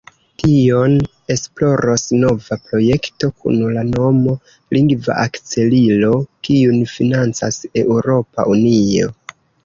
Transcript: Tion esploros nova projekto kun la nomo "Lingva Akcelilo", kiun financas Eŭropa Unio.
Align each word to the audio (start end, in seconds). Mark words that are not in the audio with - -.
Tion 0.41 0.93
esploros 1.33 2.05
nova 2.21 2.55
projekto 2.69 3.27
kun 3.43 3.59
la 3.75 3.83
nomo 3.89 4.33
"Lingva 4.77 5.17
Akcelilo", 5.25 6.09
kiun 6.47 6.79
financas 6.95 7.61
Eŭropa 7.83 8.47
Unio. 8.55 9.11